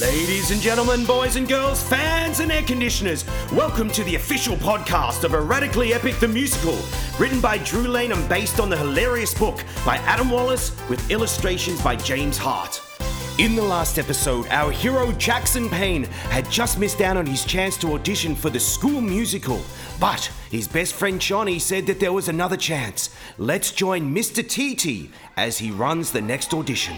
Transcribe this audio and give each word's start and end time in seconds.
Ladies 0.00 0.50
and 0.50 0.58
gentlemen, 0.62 1.04
boys 1.04 1.36
and 1.36 1.46
girls, 1.46 1.82
fans 1.82 2.40
and 2.40 2.50
air 2.50 2.62
conditioners, 2.62 3.26
welcome 3.52 3.90
to 3.90 4.02
the 4.04 4.14
official 4.14 4.56
podcast 4.56 5.22
of 5.22 5.34
Erratically 5.34 5.92
Epic 5.92 6.18
the 6.18 6.26
Musical, 6.26 6.78
written 7.18 7.42
by 7.42 7.58
Drew 7.58 7.86
Lane 7.86 8.10
and 8.10 8.26
based 8.26 8.58
on 8.58 8.70
the 8.70 8.76
hilarious 8.76 9.34
book 9.34 9.62
by 9.84 9.96
Adam 9.98 10.30
Wallace 10.30 10.74
with 10.88 11.10
illustrations 11.10 11.82
by 11.82 11.94
James 11.94 12.38
Hart. 12.38 12.80
In 13.38 13.54
the 13.54 13.62
last 13.62 13.98
episode, 13.98 14.46
our 14.48 14.70
hero 14.70 15.12
Jackson 15.12 15.68
Payne 15.68 16.04
had 16.04 16.50
just 16.50 16.78
missed 16.78 17.02
out 17.02 17.18
on 17.18 17.26
his 17.26 17.44
chance 17.44 17.76
to 17.78 17.92
audition 17.92 18.34
for 18.34 18.48
the 18.48 18.60
school 18.60 19.02
musical, 19.02 19.60
but 20.00 20.30
his 20.50 20.66
best 20.66 20.94
friend 20.94 21.20
Johnny 21.20 21.58
said 21.58 21.86
that 21.86 22.00
there 22.00 22.14
was 22.14 22.30
another 22.30 22.56
chance. 22.56 23.10
Let's 23.36 23.70
join 23.70 24.14
Mr. 24.14 24.42
TT 24.42 25.10
as 25.36 25.58
he 25.58 25.70
runs 25.70 26.12
the 26.12 26.22
next 26.22 26.54
audition. 26.54 26.96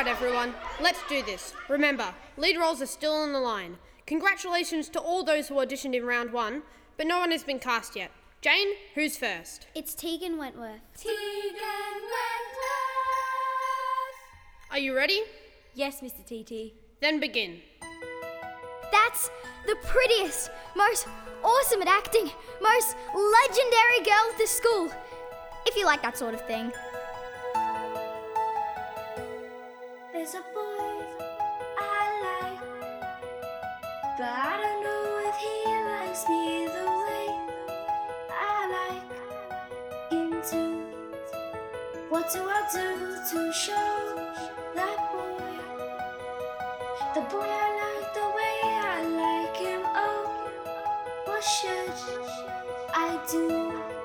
Right, 0.00 0.08
everyone, 0.08 0.54
let's 0.80 1.02
do 1.10 1.22
this. 1.22 1.52
Remember, 1.68 2.14
lead 2.38 2.56
roles 2.56 2.80
are 2.80 2.86
still 2.86 3.12
on 3.12 3.34
the 3.34 3.38
line. 3.38 3.76
Congratulations 4.06 4.88
to 4.88 4.98
all 4.98 5.22
those 5.22 5.48
who 5.48 5.56
auditioned 5.56 5.94
in 5.94 6.06
round 6.06 6.32
one, 6.32 6.62
but 6.96 7.06
no 7.06 7.18
one 7.18 7.30
has 7.30 7.44
been 7.44 7.58
cast 7.58 7.94
yet. 7.96 8.10
Jane, 8.40 8.68
who's 8.94 9.18
first? 9.18 9.66
It's 9.74 9.94
Tegan 9.94 10.38
Wentworth. 10.38 10.80
Tegan 10.96 11.12
Wentworth. 11.52 12.70
Are 14.70 14.78
you 14.78 14.96
ready? 14.96 15.20
Yes, 15.74 16.00
Mr. 16.00 16.24
TT. 16.24 16.72
Then 17.02 17.20
begin. 17.20 17.60
That's 18.90 19.28
the 19.66 19.76
prettiest, 19.84 20.50
most 20.74 21.08
awesome 21.44 21.82
at 21.82 21.88
acting, 21.88 22.30
most 22.62 22.96
legendary 23.14 24.00
girl 24.02 24.30
at 24.32 24.38
the 24.38 24.46
school. 24.46 24.90
If 25.66 25.76
you 25.76 25.84
like 25.84 26.00
that 26.00 26.16
sort 26.16 26.32
of 26.32 26.40
thing. 26.46 26.72
But 34.20 34.28
I 34.28 34.60
don't 34.60 34.82
know 34.84 35.22
if 35.30 35.36
he 35.46 35.56
likes 35.88 36.28
me 36.28 36.66
the 36.76 36.88
way 37.00 37.26
I 38.28 38.58
like 38.76 39.08
him 40.12 40.30
to. 40.50 40.62
What 42.10 42.30
do 42.30 42.40
I 42.46 42.60
do 42.70 43.16
to 43.30 43.52
show 43.54 43.96
that 44.74 44.98
boy? 45.10 45.56
The 47.14 47.22
boy 47.32 47.48
I 47.48 47.68
like, 47.80 48.08
the 48.12 48.28
way 48.38 48.56
I 48.92 48.98
like 49.24 49.56
him. 49.56 49.80
Oh, 50.04 50.22
what 51.24 51.42
should 51.42 51.94
I 52.92 53.18
do? 53.30 53.99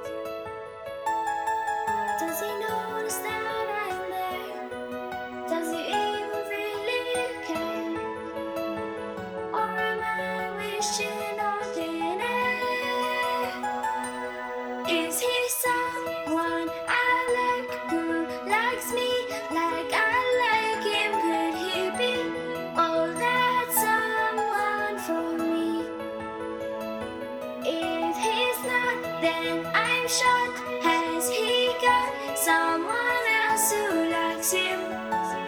Then 29.26 29.66
I'm 29.74 30.08
shocked. 30.08 30.60
Has 30.86 31.30
he 31.30 31.74
got 31.82 32.38
someone 32.38 33.26
else 33.42 33.72
who 33.74 34.10
likes 34.12 34.52
him 34.52 34.80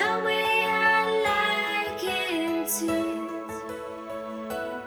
the 0.01 0.13
way 0.25 0.65
I 0.65 1.03
like 1.29 2.01
him 2.01 2.65
too? 2.65 3.27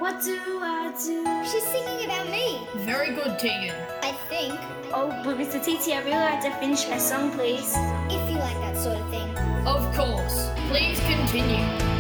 What 0.01 0.21
do 0.25 0.39
I 0.61 0.93
do? 1.07 1.23
She's 1.49 1.67
singing 1.75 2.05
about 2.07 2.29
me, 2.31 2.67
Very 2.85 3.15
good, 3.15 3.39
Tegan. 3.39 3.77
I 4.03 4.13
think. 4.29 4.59
Oh, 4.93 5.09
but 5.25 5.39
Mr. 5.39 5.63
TT, 5.63 5.93
I 5.95 6.01
really 6.01 6.27
like 6.31 6.43
to 6.43 6.51
finish 6.59 6.89
my 6.89 6.99
song, 6.99 7.31
please. 7.31 7.73
If 8.11 8.29
you 8.29 8.39
like 8.39 8.59
that 8.67 8.77
sort 8.77 8.99
of 8.99 9.09
thing. 9.11 9.31
Of 9.67 9.83
course. 9.95 10.51
Please 10.69 10.99
continue. 11.07 12.00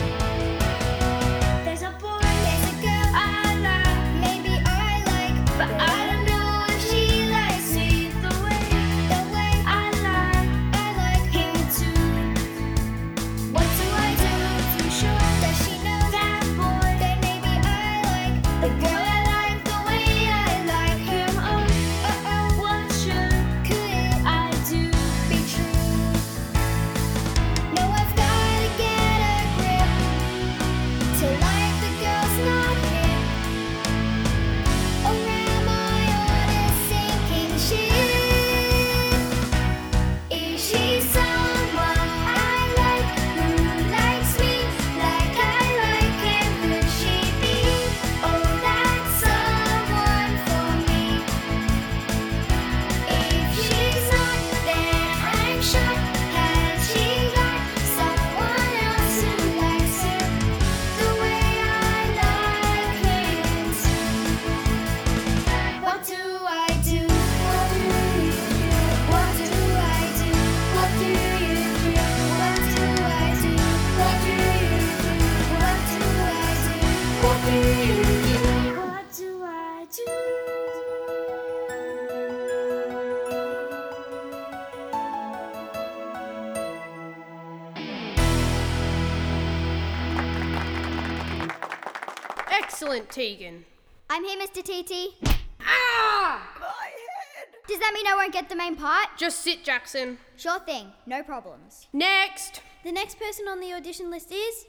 Excellent, 92.63 93.09
Tegan. 93.09 93.65
I'm 94.11 94.23
here, 94.23 94.39
Mr. 94.39 94.63
TT. 94.63 95.15
Ah! 95.63 96.47
My 96.61 96.67
head! 96.67 97.49
Does 97.67 97.79
that 97.79 97.93
mean 97.95 98.07
I 98.07 98.15
won't 98.15 98.35
get 98.35 98.51
the 98.51 98.55
main 98.55 98.77
part? 98.77 99.09
Just 99.17 99.41
sit, 99.41 99.65
Jackson. 99.65 100.19
Sure 100.37 100.61
thing, 100.61 100.93
no 101.07 101.23
problems. 101.23 101.87
Next. 101.95 102.61
The 102.85 102.93
next 102.93 103.19
person 103.19 103.49
on 103.49 103.61
the 103.61 103.73
audition 103.73 104.11
list 104.11 104.31
is 104.31 104.67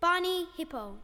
Barney 0.00 0.48
Hippo. 0.56 0.96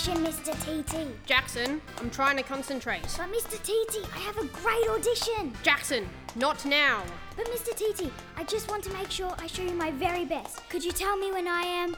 Audition, 0.00 0.24
Mr. 0.24 0.54
TT? 0.62 1.26
Jackson, 1.26 1.80
I'm 1.98 2.08
trying 2.08 2.38
to 2.38 2.42
concentrate. 2.42 3.02
But 3.02 3.30
Mr. 3.30 3.58
TT, 3.62 4.08
I 4.14 4.18
have 4.20 4.38
a 4.38 4.46
great 4.46 4.88
audition. 4.88 5.52
Jackson, 5.62 6.08
not 6.36 6.64
now. 6.64 7.02
But 7.36 7.46
Mr. 7.48 7.74
TT, 7.74 8.10
I 8.34 8.44
just 8.44 8.70
want 8.70 8.82
to 8.84 8.92
make 8.94 9.10
sure 9.10 9.34
I 9.38 9.46
show 9.46 9.62
you 9.62 9.74
my 9.74 9.90
very 9.90 10.24
best. 10.24 10.66
Could 10.70 10.82
you 10.82 10.92
tell 10.92 11.18
me 11.18 11.30
when 11.30 11.46
I 11.46 11.60
am? 11.62 11.96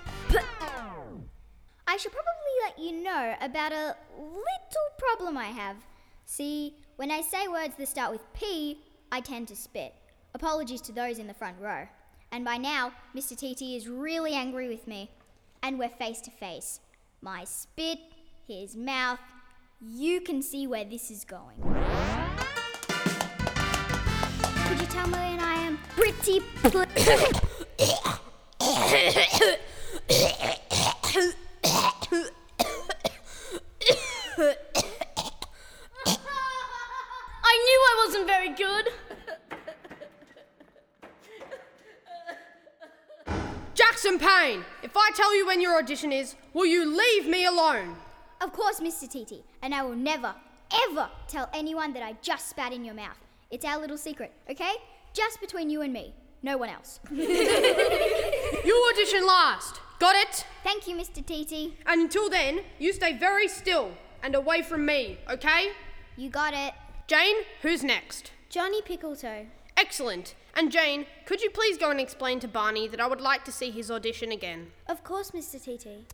I 1.87 1.97
should 1.97 2.11
probably 2.11 2.33
let 2.65 2.79
you 2.79 3.05
know 3.05 3.37
about 3.41 3.71
a 3.73 3.95
little 4.19 4.89
problem 4.99 5.37
I 5.37 5.47
have. 5.47 5.77
See, 6.25 6.75
when 6.97 7.13
I 7.13 7.21
say 7.21 7.47
words 7.47 7.75
that 7.79 7.87
start 7.87 8.11
with 8.11 8.33
P, 8.33 8.81
I 9.13 9.21
tend 9.21 9.47
to 9.49 9.57
spit. 9.57 9.95
Apologies 10.35 10.81
to 10.83 10.93
those 10.93 11.21
in 11.21 11.29
the 11.29 11.35
front 11.35 11.61
row. 11.61 11.87
And 12.33 12.45
by 12.45 12.57
now, 12.57 12.95
Mr. 13.15 13.37
TT 13.37 13.77
is 13.77 13.87
really 13.87 14.33
angry 14.33 14.69
with 14.69 14.89
me. 14.89 15.11
And 15.63 15.79
we're 15.79 15.89
face 15.89 16.21
to 16.23 16.33
face. 16.33 16.81
My 17.25 17.45
spit, 17.45 18.01
his 18.49 18.75
mouth. 18.75 19.21
You 19.81 20.23
can 20.23 20.43
see 20.43 20.67
where 20.67 20.85
this 20.85 21.09
is 21.09 21.25
going. 21.25 21.57
Could 24.67 24.81
you 24.81 24.87
tell 24.87 25.07
me 25.07 25.13
when 25.13 25.39
I 25.39 25.55
am 25.55 25.79
pretty 25.91 26.41
I 37.45 37.55
knew 37.65 37.81
I 37.87 37.95
wasn't 38.05 38.27
very 38.27 38.49
good. 38.57 38.89
Jackson 43.75 44.19
Payne, 44.19 44.65
if 44.93 44.97
I 44.99 45.09
tell 45.15 45.35
you 45.35 45.47
when 45.47 45.63
your 45.63 45.79
audition 45.79 46.13
is, 46.13 46.35
will 46.53 46.67
you 46.67 46.85
leave 46.85 47.27
me 47.27 47.47
alone? 47.47 47.97
Of 48.43 48.53
course, 48.53 48.79
Mr. 48.79 49.09
TT, 49.09 49.43
and 49.63 49.75
I 49.75 49.83
will 49.83 49.97
never, 49.97 50.35
ever 50.91 51.09
tell 51.29 51.49
anyone 51.55 51.95
that 51.95 52.03
I 52.03 52.15
just 52.21 52.51
spat 52.51 52.75
in 52.75 52.85
your 52.85 52.93
mouth. 52.93 53.17
It's 53.51 53.65
our 53.65 53.81
little 53.81 53.97
secret, 53.97 54.33
okay? 54.51 54.75
Just 55.15 55.41
between 55.41 55.71
you 55.71 55.81
and 55.81 55.95
me, 55.95 56.13
no 56.43 56.59
one 56.59 56.69
else. 56.69 57.01
You 58.65 58.91
audition 58.93 59.27
last. 59.27 59.81
Got 59.99 60.15
it? 60.15 60.45
Thank 60.63 60.87
you, 60.87 60.95
Mr. 60.95 61.25
TT. 61.25 61.75
And 61.87 62.03
until 62.03 62.29
then, 62.29 62.61
you 62.79 62.93
stay 62.93 63.17
very 63.17 63.49
still 63.49 63.93
and 64.23 64.35
away 64.35 64.61
from 64.61 64.85
me, 64.85 65.19
okay? 65.31 65.71
You 66.19 66.29
got 66.29 66.53
it. 66.53 66.75
Jane, 67.07 67.37
who's 67.63 67.83
next? 67.83 68.31
Johnny 68.51 68.83
Pickletoe. 68.83 69.47
Excellent. 69.75 70.35
And 70.55 70.71
Jane, 70.71 71.07
could 71.25 71.41
you 71.41 71.51
please 71.51 71.79
go 71.79 71.91
and 71.91 72.01
explain 72.01 72.39
to 72.41 72.49
Barney 72.49 72.87
that 72.89 73.01
I 73.01 73.07
would 73.07 73.21
like 73.21 73.45
to 73.47 73.53
see 73.53 73.71
his 73.71 73.91
audition 73.91 74.33
again? 74.33 74.69
Of 74.87 75.03
course, 75.03 75.31
Mr. 75.31 75.59
TT. 75.59 76.13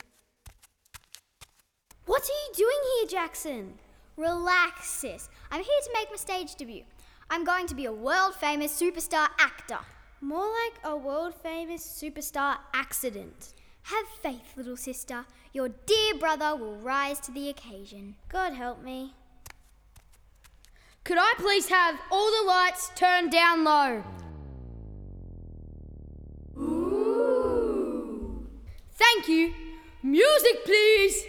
What 2.07 2.23
are 2.23 2.27
you 2.27 2.55
doing 2.55 2.79
here, 2.97 3.09
Jackson? 3.09 3.75
Relax, 4.17 4.89
sis. 4.89 5.29
I'm 5.51 5.63
here 5.63 5.81
to 5.85 5.91
make 5.93 6.11
my 6.11 6.17
stage 6.17 6.55
debut. 6.55 6.85
I'm 7.31 7.45
going 7.45 7.67
to 7.67 7.75
be 7.75 7.85
a 7.85 7.93
world 7.93 8.35
famous 8.35 8.81
superstar 8.81 9.29
actor. 9.39 9.79
More 10.21 10.47
like 10.47 10.81
a 10.85 10.97
world 10.97 11.35
famous 11.35 11.87
superstar 11.87 12.57
accident. 12.73 13.55
Have 13.83 14.07
faith, 14.23 14.57
little 14.57 14.77
sister. 14.77 15.27
Your 15.53 15.69
dear 15.69 16.15
brother 16.15 16.57
will 16.57 16.77
rise 16.77 17.21
to 17.21 17.33
the 17.33 17.49
occasion. 17.49 18.17
God 18.29 18.53
help 18.53 18.83
me. 18.83 19.15
Could 21.05 21.19
I 21.19 21.35
please 21.37 21.69
have 21.69 21.99
all 22.11 22.31
the 22.31 22.49
lights 22.49 22.91
turned 22.95 23.31
down 23.31 23.65
low? 23.65 24.03
Thank 28.99 29.29
you. 29.29 29.55
Music, 30.03 30.65
please. 30.65 31.25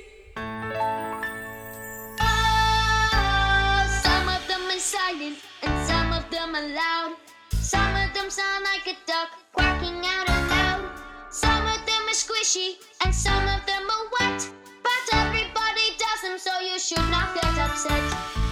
Oh, 2.19 3.83
some 4.04 4.27
of 4.27 4.48
them 4.48 4.62
are 4.68 4.80
silent 4.80 5.38
and 5.62 5.88
some 5.88 6.12
of 6.12 6.27
them 6.31 6.56
are 6.56 6.68
loud. 6.68 7.16
Some 7.51 7.95
of 7.95 8.12
them 8.16 8.31
sound 8.31 8.66
like 8.66 8.88
a 8.88 8.98
duck 9.06 9.30
quacking 9.54 10.01
out 10.04 10.27
aloud. 10.30 10.89
Some 11.30 11.66
of 11.68 11.86
them 11.86 12.01
are 12.07 12.18
squishy 12.18 12.77
and 13.06 13.13
some 13.13 13.48
of 13.48 13.63
them 13.68 13.83
are 13.88 14.06
wet. 14.19 14.50
But 14.81 15.13
everybody 15.13 15.94
does 16.00 16.22
them, 16.24 16.39
so 16.39 16.60
you 16.60 16.80
should 16.80 17.07
not 17.12 17.36
get 17.36 17.56
upset. 17.60 18.49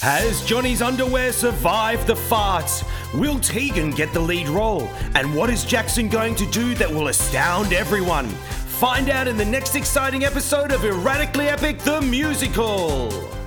Has 0.00 0.44
Johnny's 0.44 0.80
underwear 0.80 1.32
survived 1.32 2.06
the 2.06 2.14
farts? 2.14 2.84
Will 3.18 3.40
Tegan 3.40 3.90
get 3.90 4.12
the 4.12 4.20
lead 4.20 4.48
role? 4.48 4.88
And 5.16 5.34
what 5.34 5.50
is 5.50 5.64
Jackson 5.64 6.08
going 6.08 6.36
to 6.36 6.46
do 6.52 6.76
that 6.76 6.88
will 6.88 7.08
astound 7.08 7.72
everyone? 7.72 8.28
Find 8.78 9.10
out 9.10 9.26
in 9.26 9.36
the 9.36 9.44
next 9.44 9.74
exciting 9.74 10.24
episode 10.24 10.70
of 10.70 10.84
Erratically 10.84 11.48
Epic 11.48 11.80
the 11.80 12.00
Musical. 12.00 13.37